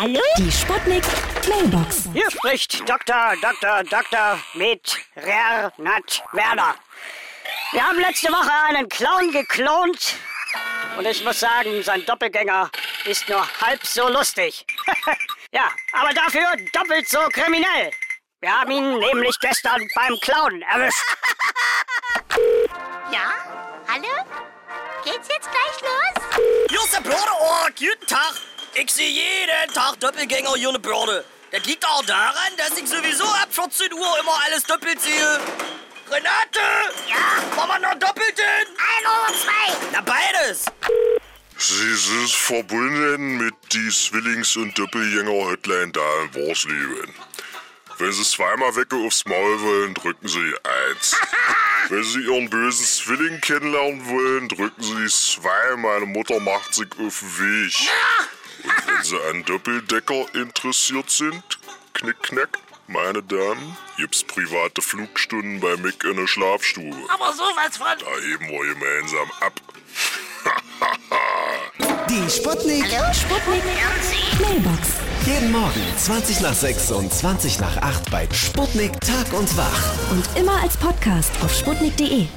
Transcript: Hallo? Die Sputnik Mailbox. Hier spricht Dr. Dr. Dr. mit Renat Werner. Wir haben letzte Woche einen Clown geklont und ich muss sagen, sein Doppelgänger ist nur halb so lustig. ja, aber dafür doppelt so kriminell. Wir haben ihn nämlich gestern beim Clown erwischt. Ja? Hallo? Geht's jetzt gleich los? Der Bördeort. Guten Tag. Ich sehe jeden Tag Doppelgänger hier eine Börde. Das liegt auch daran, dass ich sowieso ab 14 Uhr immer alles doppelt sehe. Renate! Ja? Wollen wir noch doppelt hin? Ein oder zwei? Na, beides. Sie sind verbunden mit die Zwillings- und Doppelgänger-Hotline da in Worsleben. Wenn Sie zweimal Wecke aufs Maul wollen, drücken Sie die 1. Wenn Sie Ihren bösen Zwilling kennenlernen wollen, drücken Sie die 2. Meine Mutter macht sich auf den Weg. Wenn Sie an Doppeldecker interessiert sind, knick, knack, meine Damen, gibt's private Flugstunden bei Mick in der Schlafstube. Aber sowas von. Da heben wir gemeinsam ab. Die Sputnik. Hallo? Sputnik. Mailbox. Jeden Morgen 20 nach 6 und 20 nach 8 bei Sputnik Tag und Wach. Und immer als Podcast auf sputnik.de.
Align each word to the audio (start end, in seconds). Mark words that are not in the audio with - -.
Hallo? 0.00 0.22
Die 0.38 0.50
Sputnik 0.50 1.04
Mailbox. 1.46 2.08
Hier 2.14 2.30
spricht 2.30 2.88
Dr. 2.88 3.34
Dr. 3.42 3.84
Dr. 3.84 4.38
mit 4.54 4.96
Renat 5.14 6.22
Werner. 6.32 6.74
Wir 7.72 7.86
haben 7.86 7.98
letzte 8.00 8.28
Woche 8.28 8.50
einen 8.70 8.88
Clown 8.88 9.30
geklont 9.30 10.14
und 10.96 11.06
ich 11.06 11.22
muss 11.22 11.40
sagen, 11.40 11.82
sein 11.82 12.02
Doppelgänger 12.06 12.70
ist 13.04 13.28
nur 13.28 13.46
halb 13.60 13.84
so 13.84 14.08
lustig. 14.08 14.64
ja, 15.52 15.68
aber 15.92 16.14
dafür 16.14 16.46
doppelt 16.72 17.06
so 17.06 17.18
kriminell. 17.30 17.90
Wir 18.40 18.58
haben 18.58 18.70
ihn 18.70 18.98
nämlich 19.00 19.38
gestern 19.38 19.86
beim 19.94 20.18
Clown 20.22 20.62
erwischt. 20.62 21.04
Ja? 23.12 23.34
Hallo? 23.86 24.24
Geht's 25.04 25.28
jetzt 25.28 25.50
gleich 25.50 25.82
los? 25.82 26.90
Der 26.92 27.00
Bördeort. 27.02 27.76
Guten 27.78 28.06
Tag. 28.06 28.34
Ich 28.74 28.90
sehe 28.90 29.08
jeden 29.08 29.74
Tag 29.74 29.98
Doppelgänger 29.98 30.54
hier 30.54 30.68
eine 30.68 30.78
Börde. 30.78 31.24
Das 31.50 31.64
liegt 31.64 31.84
auch 31.86 32.04
daran, 32.04 32.52
dass 32.56 32.78
ich 32.78 32.88
sowieso 32.88 33.24
ab 33.24 33.48
14 33.50 33.92
Uhr 33.92 34.18
immer 34.20 34.38
alles 34.46 34.62
doppelt 34.62 35.00
sehe. 35.00 35.40
Renate! 36.08 36.60
Ja? 37.08 37.56
Wollen 37.56 37.68
wir 37.68 37.88
noch 37.88 37.98
doppelt 37.98 38.36
hin? 38.36 38.66
Ein 38.78 39.06
oder 39.06 39.38
zwei? 39.38 39.88
Na, 39.92 40.00
beides. 40.00 40.66
Sie 41.58 41.94
sind 41.94 42.30
verbunden 42.30 43.38
mit 43.38 43.54
die 43.72 43.90
Zwillings- 43.90 44.56
und 44.56 44.78
Doppelgänger-Hotline 44.78 45.92
da 45.92 46.22
in 46.22 46.34
Worsleben. 46.34 47.14
Wenn 47.98 48.12
Sie 48.12 48.22
zweimal 48.24 48.74
Wecke 48.76 48.96
aufs 48.96 49.24
Maul 49.26 49.60
wollen, 49.60 49.94
drücken 49.94 50.26
Sie 50.26 50.38
die 50.38 50.54
1. 50.90 51.16
Wenn 51.90 52.04
Sie 52.04 52.20
Ihren 52.20 52.48
bösen 52.48 52.86
Zwilling 52.86 53.40
kennenlernen 53.40 54.08
wollen, 54.08 54.48
drücken 54.48 54.82
Sie 54.82 54.94
die 54.94 55.08
2. 55.08 55.76
Meine 55.76 56.06
Mutter 56.06 56.38
macht 56.40 56.72
sich 56.72 56.88
auf 56.92 57.20
den 57.20 57.38
Weg. 57.38 57.74
Wenn 57.74 58.39
Sie 59.10 59.20
an 59.28 59.42
Doppeldecker 59.44 60.24
interessiert 60.34 61.10
sind, 61.10 61.42
knick, 61.94 62.22
knack, 62.22 62.60
meine 62.86 63.20
Damen, 63.24 63.76
gibt's 63.96 64.22
private 64.22 64.80
Flugstunden 64.80 65.58
bei 65.58 65.76
Mick 65.78 66.04
in 66.04 66.14
der 66.14 66.28
Schlafstube. 66.28 66.96
Aber 67.08 67.32
sowas 67.32 67.76
von. 67.76 67.86
Da 67.98 68.06
heben 68.22 68.48
wir 68.48 68.72
gemeinsam 68.72 69.28
ab. 69.40 69.60
Die 72.08 72.30
Sputnik. 72.30 72.84
Hallo? 72.96 73.12
Sputnik. 73.12 73.64
Mailbox. 74.40 74.88
Jeden 75.26 75.50
Morgen 75.50 75.82
20 75.96 76.40
nach 76.42 76.54
6 76.54 76.92
und 76.92 77.12
20 77.12 77.58
nach 77.58 77.78
8 77.78 78.12
bei 78.12 78.28
Sputnik 78.32 78.92
Tag 79.00 79.32
und 79.32 79.56
Wach. 79.56 80.10
Und 80.12 80.24
immer 80.38 80.62
als 80.62 80.76
Podcast 80.76 81.32
auf 81.42 81.52
sputnik.de. 81.52 82.28